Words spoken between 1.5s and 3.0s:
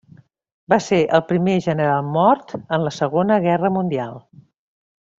general mort en la